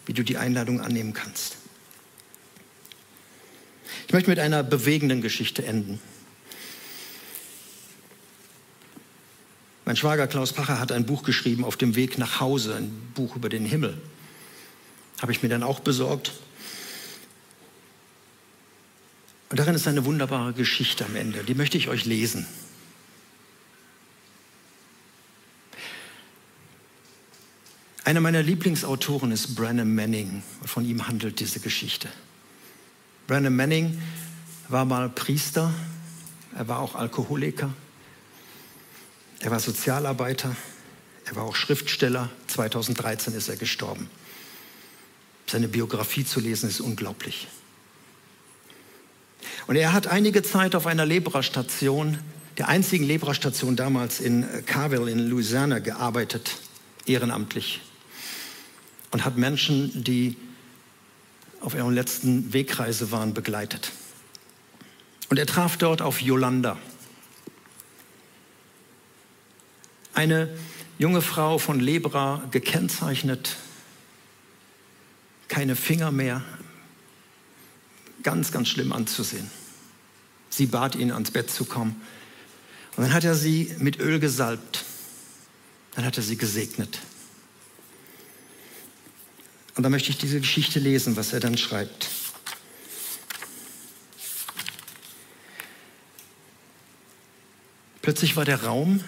[0.08, 1.58] wie du die Einladung annehmen kannst.
[4.08, 6.01] Ich möchte mit einer bewegenden Geschichte enden.
[9.89, 13.36] Mein Schwager Klaus Pacher hat ein Buch geschrieben, Auf dem Weg nach Hause, ein Buch
[13.36, 13.97] über den Himmel.
[15.19, 16.32] Habe ich mir dann auch besorgt.
[19.49, 21.43] Und darin ist eine wunderbare Geschichte am Ende.
[21.43, 22.45] Die möchte ich euch lesen.
[28.04, 30.43] Einer meiner Lieblingsautoren ist Brennan Manning.
[30.65, 32.10] Von ihm handelt diese Geschichte.
[33.25, 33.99] Brennan Manning
[34.67, 35.73] war mal Priester,
[36.56, 37.73] er war auch Alkoholiker,
[39.39, 40.56] er war Sozialarbeiter,
[41.25, 42.30] er war auch Schriftsteller.
[42.47, 44.10] 2013 ist er gestorben.
[45.48, 47.48] Seine Biografie zu lesen ist unglaublich.
[49.67, 52.19] Und er hat einige Zeit auf einer Lebra-Station,
[52.58, 56.58] der einzigen Lebra-Station damals in Carville in Louisiana gearbeitet,
[57.06, 57.81] ehrenamtlich.
[59.12, 60.35] Und hat Menschen, die
[61.62, 63.92] auf ihrer letzten Wegreise waren, begleitet.
[65.29, 66.77] Und er traf dort auf Yolanda.
[70.19, 70.49] Eine
[70.97, 73.55] junge Frau von Lebra gekennzeichnet,
[75.47, 76.43] keine Finger mehr,
[78.21, 79.49] ganz, ganz schlimm anzusehen.
[80.49, 82.01] Sie bat ihn, ans Bett zu kommen.
[82.97, 84.83] Und dann hat er sie mit Öl gesalbt.
[85.95, 86.99] Dann hat er sie gesegnet.
[89.77, 92.09] Und da möchte ich diese Geschichte lesen, was er dann schreibt.
[98.01, 99.01] Plötzlich war der Raum,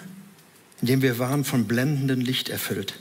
[0.82, 2.98] in dem wir waren, von blendendem Licht erfüllt.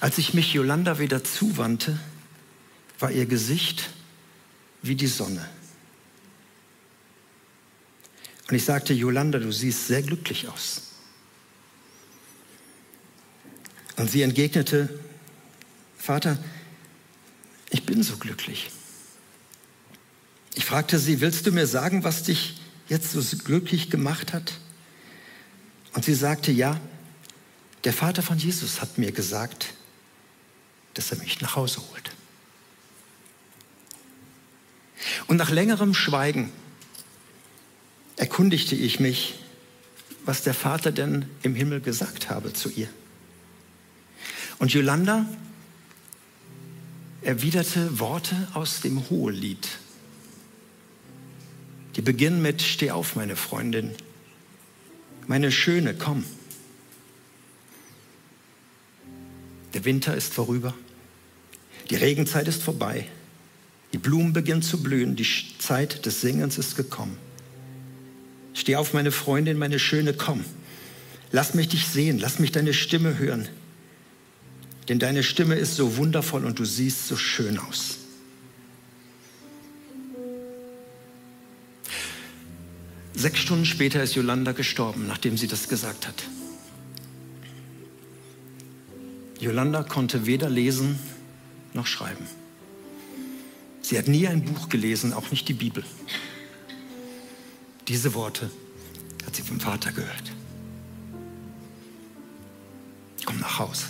[0.00, 1.98] Als ich mich Yolanda wieder zuwandte,
[3.00, 3.90] war ihr Gesicht
[4.82, 5.48] wie die Sonne.
[8.48, 10.82] Und ich sagte, Yolanda, du siehst sehr glücklich aus.
[13.96, 14.88] Und sie entgegnete,
[15.98, 16.38] Vater,
[17.70, 18.70] ich bin so glücklich.
[20.54, 24.52] Ich fragte sie, willst du mir sagen, was dich jetzt so glücklich gemacht hat?
[25.92, 26.80] Und sie sagte, ja,
[27.84, 29.74] der Vater von Jesus hat mir gesagt,
[30.94, 32.12] dass er mich nach Hause holt.
[35.26, 36.52] Und nach längerem Schweigen
[38.16, 39.40] erkundigte ich mich,
[40.24, 42.88] was der Vater denn im Himmel gesagt habe zu ihr.
[44.58, 45.26] Und Yolanda
[47.22, 49.68] erwiderte Worte aus dem Hohelied.
[51.96, 53.94] Die beginnen mit Steh auf, meine Freundin,
[55.26, 56.24] meine Schöne, komm.
[59.74, 60.74] Der Winter ist vorüber,
[61.90, 63.06] die Regenzeit ist vorbei,
[63.92, 65.26] die Blumen beginnen zu blühen, die
[65.58, 67.16] Zeit des Singens ist gekommen.
[68.54, 70.44] Steh auf, meine Freundin, meine Schöne, komm.
[71.30, 73.48] Lass mich dich sehen, lass mich deine Stimme hören.
[74.88, 77.98] Denn deine Stimme ist so wundervoll und du siehst so schön aus.
[83.14, 86.24] Sechs Stunden später ist Yolanda gestorben, nachdem sie das gesagt hat.
[89.38, 90.98] Yolanda konnte weder lesen
[91.74, 92.26] noch schreiben.
[93.82, 95.84] Sie hat nie ein Buch gelesen, auch nicht die Bibel.
[97.88, 98.50] Diese Worte
[99.26, 100.32] hat sie vom Vater gehört.
[103.24, 103.86] Komm nach Hause.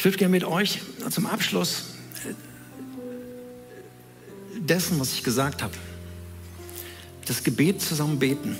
[0.00, 0.80] Ich würde gerne mit euch
[1.10, 1.88] zum Abschluss
[4.58, 5.74] dessen, was ich gesagt habe,
[7.26, 8.56] das Gebet zusammen beten,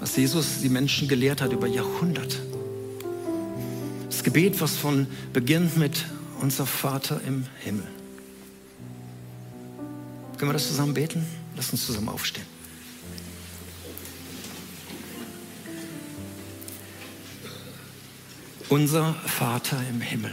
[0.00, 2.38] was Jesus die Menschen gelehrt hat über Jahrhunderte.
[4.08, 6.06] Das Gebet, was von beginnt mit
[6.40, 7.86] unser Vater im Himmel.
[10.38, 11.26] Können wir das zusammen beten?
[11.54, 12.46] Lass uns zusammen aufstehen.
[18.70, 20.32] Unser Vater im Himmel,